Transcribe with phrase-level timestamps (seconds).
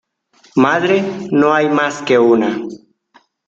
[0.55, 2.59] Madre no hay más que una.